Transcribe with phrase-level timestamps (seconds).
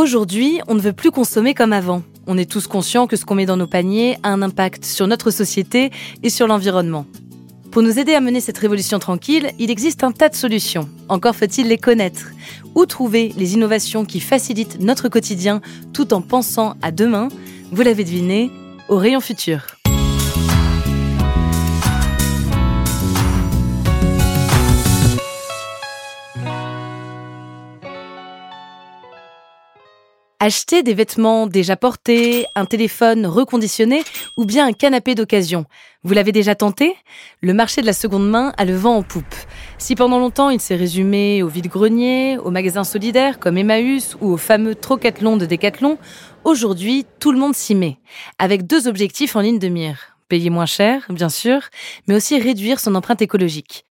[0.00, 2.02] Aujourd'hui, on ne veut plus consommer comme avant.
[2.26, 5.06] On est tous conscients que ce qu'on met dans nos paniers a un impact sur
[5.06, 5.90] notre société
[6.22, 7.04] et sur l'environnement.
[7.70, 10.88] Pour nous aider à mener cette révolution tranquille, il existe un tas de solutions.
[11.10, 12.30] Encore faut-il les connaître.
[12.74, 15.60] Où trouver les innovations qui facilitent notre quotidien
[15.92, 17.28] tout en pensant à demain?
[17.70, 18.50] Vous l'avez deviné,
[18.88, 19.79] au rayon futur.
[30.42, 34.02] Acheter des vêtements déjà portés, un téléphone reconditionné
[34.38, 35.66] ou bien un canapé d'occasion.
[36.02, 36.96] Vous l'avez déjà tenté?
[37.42, 39.34] Le marché de la seconde main a le vent en poupe.
[39.76, 44.38] Si pendant longtemps il s'est résumé au vide-grenier, aux magasins solidaires comme Emmaüs ou au
[44.38, 45.98] fameux Trocathlon de Decathlon,
[46.44, 47.98] aujourd'hui tout le monde s'y met,
[48.38, 50.16] avec deux objectifs en ligne de mire.
[50.30, 51.60] Payer moins cher, bien sûr,
[52.08, 53.84] mais aussi réduire son empreinte écologique.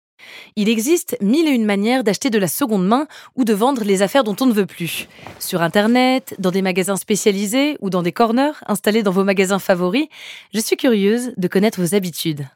[0.56, 4.02] Il existe mille et une manières d'acheter de la seconde main ou de vendre les
[4.02, 5.08] affaires dont on ne veut plus.
[5.40, 10.08] Sur Internet, dans des magasins spécialisés ou dans des corners installés dans vos magasins favoris,
[10.54, 12.48] je suis curieuse de connaître vos habitudes.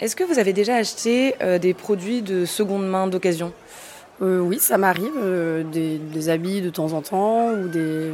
[0.00, 3.52] Est-ce que vous avez déjà acheté euh, des produits de seconde main d'occasion?
[4.20, 5.12] Euh, Oui, ça m'arrive.
[5.16, 8.10] Euh, des, habits de temps en temps ou des.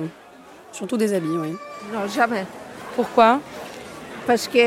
[0.70, 1.54] Surtout des habits, oui.
[1.92, 2.44] Non, jamais.
[2.94, 3.40] Pourquoi?
[4.26, 4.58] Parce que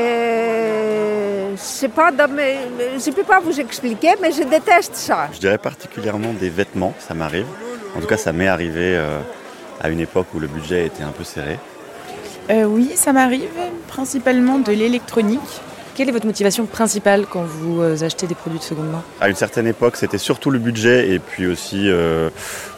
[1.56, 2.58] c'est pas dans mes...
[2.98, 5.28] Je ne peux pas vous expliquer, mais je déteste ça.
[5.32, 7.46] Je dirais particulièrement des vêtements, ça m'arrive.
[7.96, 9.18] En tout cas, ça m'est arrivé euh,
[9.80, 11.58] à une époque où le budget était un peu serré.
[12.50, 13.50] Euh, oui, ça m'arrive,
[13.88, 15.40] principalement de l'électronique.
[15.94, 19.02] Quelle est votre motivation principale quand vous euh, achetez des produits de seconde main?
[19.20, 21.90] À une certaine époque, c'était surtout le budget et puis aussi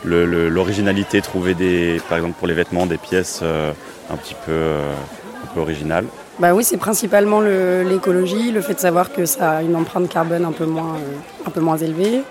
[0.04, 5.60] l'originalité, trouver des, par exemple pour les vêtements, des pièces un petit peu, un peu
[5.60, 6.06] originales.
[6.40, 10.44] Bah oui, c'est principalement l'écologie, le, fait de savoir que ça a une empreinte carbone
[10.44, 12.22] un peu moins, euh, un peu moins élevée.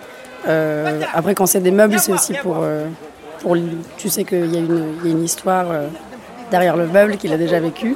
[0.47, 2.85] Euh, après, quand c'est des meubles, c'est aussi pour, euh,
[3.39, 3.55] pour.
[3.97, 5.67] Tu sais qu'il y, a une histoire
[6.51, 7.95] derrière le meuble qu'il a déjà vécu.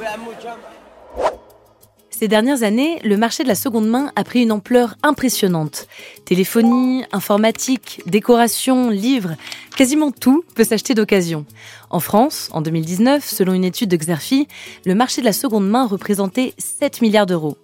[2.20, 5.88] Ces dernières années, le marché de la seconde main a pris une ampleur impressionnante.
[6.26, 9.36] Téléphonie, informatique, décoration, livres,
[9.76, 11.46] quasiment tout peut s'acheter d'occasion.
[11.92, 14.48] En France, en 2019, selon une étude de Xerfi,
[14.84, 17.56] le marché de la seconde main représentait 7 milliards d'euros.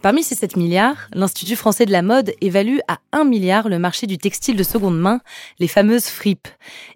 [0.00, 4.06] Parmi ces 7 milliards, l'Institut français de la mode évalue à 1 milliard le marché
[4.06, 5.20] du textile de seconde main,
[5.58, 6.48] les fameuses fripes.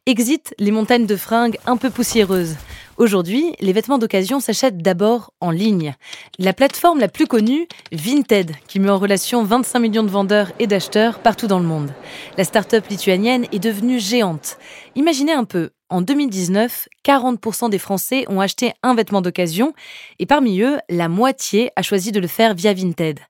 [0.06, 2.56] Exit les montagnes de fringues un peu poussiéreuses.
[2.96, 5.94] Aujourd'hui, les vêtements d'occasion s'achètent d'abord en ligne.
[6.38, 10.68] La plateforme la plus connue, Vinted, qui met en relation 25 millions de vendeurs et
[10.68, 11.90] d'acheteurs partout dans le monde.
[12.38, 14.58] La start-up lituanienne est devenue géante.
[14.94, 19.74] Imaginez un peu, en 2019, 40% des Français ont acheté un vêtement d'occasion
[20.18, 23.20] et parmi eux, la moitié a choisi de le faire via Vinted.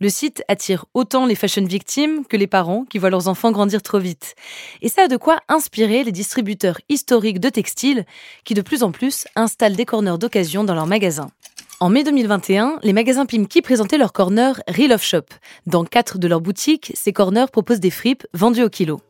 [0.00, 3.82] Le site attire autant les fashion victimes que les parents qui voient leurs enfants grandir
[3.82, 4.36] trop vite.
[4.82, 8.06] Et ça a de quoi inspirer les distributeurs historiques de textiles
[8.44, 11.32] qui de plus en plus installent des corners d'occasion dans leurs magasins.
[11.80, 15.26] En mai 2021, les magasins Pimki présentaient leur corner Real of Shop.
[15.66, 19.00] Dans quatre de leurs boutiques, ces corners proposent des fripes vendues au kilo.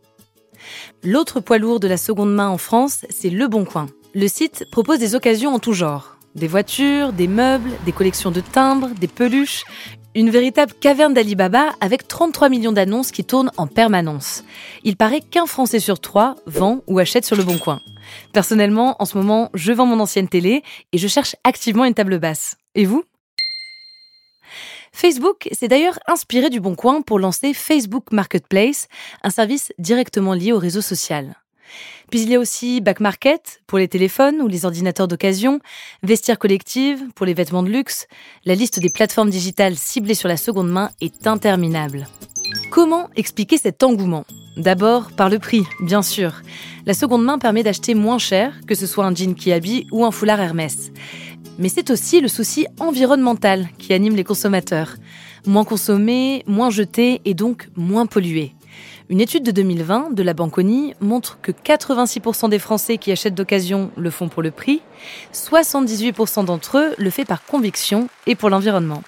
[1.02, 3.88] L'autre poids lourd de la seconde main en France, c'est Le Bon Coin.
[4.14, 6.16] Le site propose des occasions en tout genre.
[6.34, 9.64] Des voitures, des meubles, des collections de timbres, des peluches.
[10.14, 14.44] Une véritable caverne d'Alibaba avec 33 millions d'annonces qui tournent en permanence.
[14.84, 17.80] Il paraît qu'un Français sur trois vend ou achète sur Le Bon Coin.
[18.32, 20.62] Personnellement, en ce moment, je vends mon ancienne télé
[20.92, 22.56] et je cherche activement une table basse.
[22.74, 23.04] Et vous?
[25.02, 28.86] Facebook s'est d'ailleurs inspiré du Bon Coin pour lancer Facebook Marketplace,
[29.24, 31.34] un service directement lié au réseau social.
[32.12, 35.58] Puis il y a aussi Back Market pour les téléphones ou les ordinateurs d'occasion,
[36.04, 38.06] Vestiaire Collective pour les vêtements de luxe.
[38.44, 42.06] La liste des plateformes digitales ciblées sur la seconde main est interminable.
[42.70, 44.24] Comment expliquer cet engouement?
[44.56, 46.42] D'abord par le prix, bien sûr.
[46.86, 50.04] La seconde main permet d'acheter moins cher, que ce soit un jean qui habille ou
[50.04, 50.92] un foulard Hermès.
[51.58, 54.96] Mais c'est aussi le souci environnemental qui anime les consommateurs.
[55.46, 58.52] Moins consommé, moins jeté et donc moins pollué.
[59.10, 63.90] Une étude de 2020 de la Banconi montre que 86% des Français qui achètent d'occasion
[63.96, 64.80] le font pour le prix,
[65.34, 69.02] 78% d'entre eux le font par conviction et pour l'environnement.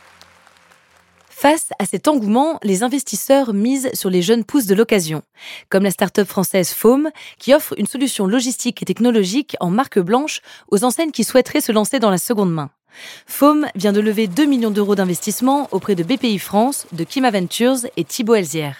[1.36, 5.22] Face à cet engouement, les investisseurs misent sur les jeunes pousses de l'occasion,
[5.68, 10.42] comme la start-up française Foam, qui offre une solution logistique et technologique en marque blanche
[10.70, 12.70] aux enseignes qui souhaiteraient se lancer dans la seconde main.
[13.26, 17.80] Foam vient de lever 2 millions d'euros d'investissement auprès de BPI France, de Kima Ventures
[17.96, 18.76] et Thibault Elzière.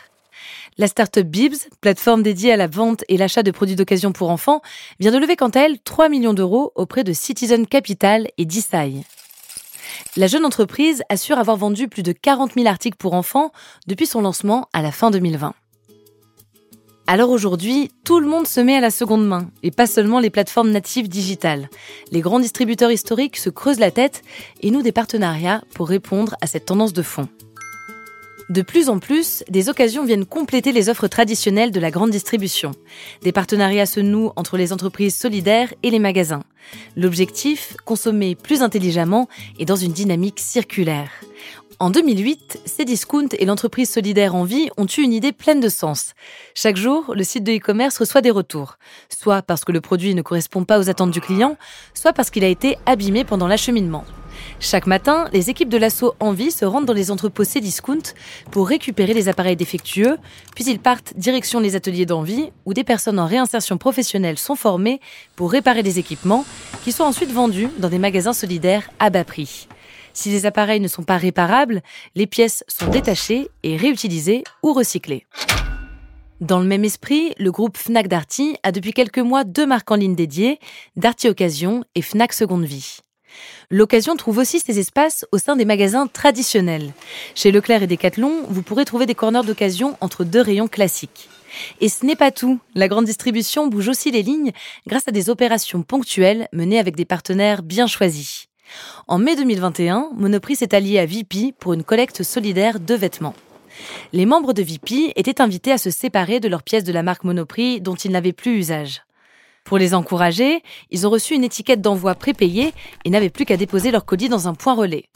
[0.79, 4.63] La start-up Bibs, plateforme dédiée à la vente et l'achat de produits d'occasion pour enfants,
[5.01, 9.03] vient de lever quant à elle 3 millions d'euros auprès de Citizen Capital et Desai.
[10.17, 13.53] La jeune entreprise assure avoir vendu plus de 40 000 articles pour enfants
[13.87, 15.55] depuis son lancement à la fin 2020.
[17.07, 20.31] Alors aujourd'hui, tout le monde se met à la seconde main, et pas seulement les
[20.31, 21.69] plateformes natives digitales.
[22.13, 24.23] Les grands distributeurs historiques se creusent la tête
[24.63, 27.29] et nouent des partenariats pour répondre à cette tendance de fond.
[28.51, 32.73] De plus en plus, des occasions viennent compléter les offres traditionnelles de la grande distribution.
[33.23, 36.43] Des partenariats se nouent entre les entreprises solidaires et les magasins.
[36.97, 41.11] L'objectif, consommer plus intelligemment et dans une dynamique circulaire.
[41.81, 46.13] En 2008, Cdiscount et l'entreprise solidaire Envie ont eu une idée pleine de sens.
[46.55, 48.77] Chaque jour, le site de e-commerce reçoit des retours,
[49.09, 51.57] soit parce que le produit ne correspond pas aux attentes du client,
[51.95, 54.05] soit parce qu'il a été abîmé pendant l'acheminement.
[54.61, 58.15] Chaque matin, les équipes de l'assaut Envie se rendent dans les entrepôts Cdiscount
[58.51, 60.17] pour récupérer les appareils défectueux,
[60.55, 65.01] puis ils partent direction les ateliers d'Envie où des personnes en réinsertion professionnelle sont formées
[65.37, 66.45] pour réparer les équipements
[66.83, 69.69] qui sont ensuite vendus dans des magasins solidaires à bas prix.
[70.15, 71.83] Si les appareils ne sont pas réparables,
[72.15, 75.27] les pièces sont détachées et réutilisées ou recyclées.
[76.41, 79.97] Dans le même esprit, le groupe Fnac Darty a depuis quelques mois deux marques en
[79.97, 80.59] ligne dédiées,
[80.97, 83.04] Darty Occasion et Fnac Seconde Vie.
[83.71, 86.93] L'occasion trouve aussi ses espaces au sein des magasins traditionnels.
[87.35, 91.29] Chez Leclerc et Decathlon, vous pourrez trouver des corners d'occasion entre deux rayons classiques.
[91.81, 92.59] Et ce n'est pas tout.
[92.75, 94.53] La grande distribution bouge aussi les lignes
[94.87, 98.47] grâce à des opérations ponctuelles menées avec des partenaires bien choisis.
[99.07, 103.35] En mai 2021, Monoprix s'est allié à Vipi pour une collecte solidaire de vêtements.
[104.13, 107.25] Les membres de Vipi étaient invités à se séparer de leurs pièces de la marque
[107.25, 109.03] Monoprix dont ils n'avaient plus usage.
[109.65, 112.75] Pour les encourager, ils ont reçu une étiquette d'envoi prépayée
[113.05, 115.07] et n'avaient plus qu'à déposer leur colis dans un point relais.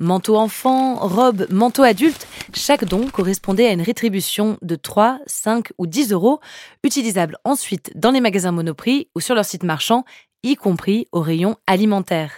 [0.00, 5.86] Manteau enfant, robe, manteau adulte, chaque don correspondait à une rétribution de 3, 5 ou
[5.86, 6.40] 10 euros,
[6.84, 10.04] utilisable ensuite dans les magasins Monoprix ou sur leur site marchand,
[10.42, 12.32] y compris au rayon alimentaire.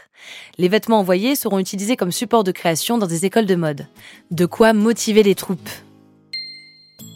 [0.59, 3.87] Les vêtements envoyés seront utilisés comme support de création dans des écoles de mode.
[4.31, 5.71] De quoi motiver les troupes.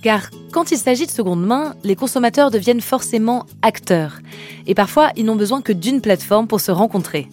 [0.04, 4.18] Car quand il s'agit de seconde main, les consommateurs deviennent forcément acteurs.
[4.66, 7.26] Et parfois, ils n'ont besoin que d'une plateforme pour se rencontrer.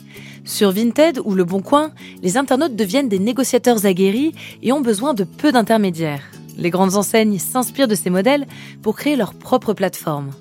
[0.46, 1.92] Sur Vinted ou Le Bon Coin,
[2.24, 4.32] les internautes deviennent des négociateurs aguerris
[4.64, 6.24] et ont besoin de peu d'intermédiaires.
[6.58, 8.48] Les grandes enseignes s'inspirent de ces modèles
[8.82, 10.32] pour créer leur propre plateforme.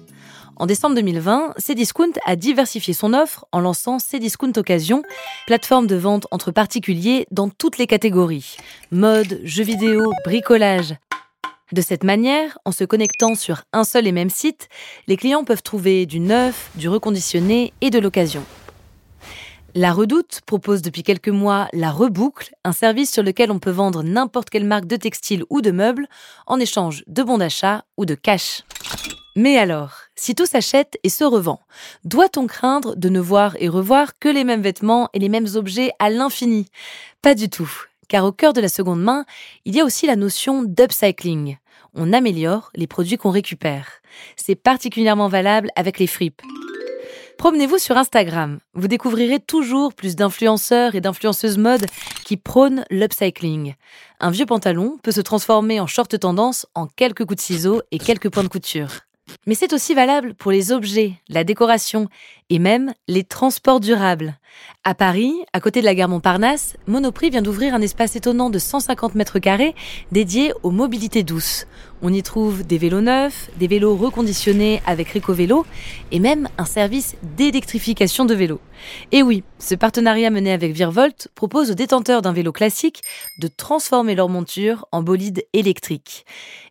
[0.55, 5.03] En décembre 2020, Cdiscount a diversifié son offre en lançant Cdiscount Occasion,
[5.49, 8.57] plateforme de vente entre particuliers dans toutes les catégories
[8.93, 10.95] mode, jeux vidéo, bricolage,
[11.73, 14.69] de cette manière, en se connectant sur un seul et même site,
[15.07, 18.45] les clients peuvent trouver du neuf, du reconditionné et de l'occasion.
[19.77, 24.03] La Redoute propose depuis quelques mois la Reboucle, un service sur lequel on peut vendre
[24.03, 26.09] n'importe quelle marque de textile ou de meubles
[26.49, 28.65] en échange de bons d'achat ou de cash.
[29.37, 31.61] Mais alors, si tout s'achète et se revend,
[32.03, 35.93] doit-on craindre de ne voir et revoir que les mêmes vêtements et les mêmes objets
[36.01, 36.67] à l'infini?
[37.23, 39.25] Pas du tout car au cœur de la seconde main,
[39.65, 41.57] il y a aussi la notion d'upcycling.
[41.95, 44.03] On améliore les produits qu'on récupère.
[44.37, 46.43] C'est particulièrement valable avec les fripes.
[47.39, 48.59] Promenez-vous sur Instagram.
[48.75, 51.87] Vous découvrirez toujours plus d'influenceurs et d'influenceuses mode
[52.27, 53.75] qui prônent l'upcycling.
[54.19, 57.99] Un vieux pantalon peut se transformer en short tendance en quelques coups de ciseaux et
[57.99, 58.91] quelques points de couture.
[59.47, 62.09] Mais c'est aussi valable pour les objets, la décoration
[62.51, 64.37] et même les transports durables.
[64.83, 68.59] À Paris, à côté de la gare Montparnasse, Monoprix vient d'ouvrir un espace étonnant de
[68.59, 69.75] 150 mètres carrés
[70.11, 71.67] dédié aux mobilités douces.
[72.03, 75.67] On y trouve des vélos neufs, des vélos reconditionnés avec Réco-Vélo
[76.13, 78.61] et même un service d'électrification de vélos.
[79.13, 83.03] Et oui, ce partenariat mené avec Virvolt propose aux détenteurs d'un vélo classique
[83.39, 86.25] de transformer leur monture en bolide électrique.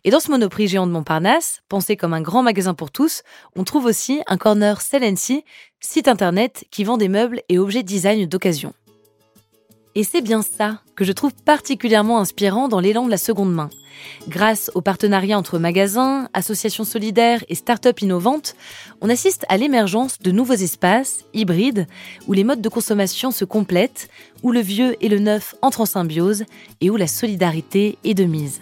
[0.03, 3.21] Et dans ce Monoprix géant de Montparnasse, pensé comme un grand magasin pour tous,
[3.55, 5.43] on trouve aussi un corner Celency,
[5.79, 8.73] site internet qui vend des meubles et objets design d'occasion.
[9.95, 13.69] Et c'est bien ça que je trouve particulièrement inspirant dans l'élan de la seconde main.
[14.27, 18.55] Grâce au partenariat entre magasins, associations solidaires et start-up innovantes,
[19.01, 21.87] on assiste à l'émergence de nouveaux espaces, hybrides,
[22.27, 24.09] où les modes de consommation se complètent,
[24.43, 26.45] où le vieux et le neuf entrent en symbiose
[26.81, 28.61] et où la solidarité est de mise.